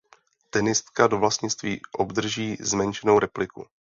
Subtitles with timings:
[0.49, 3.67] Tenistka do vlastnictví obdrží zmenšenou repliku.